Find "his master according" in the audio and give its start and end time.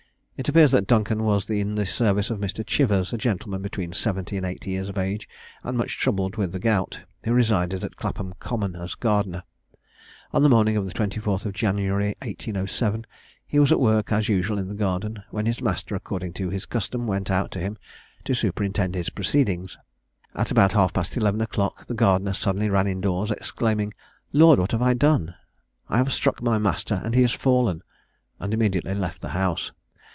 15.45-16.33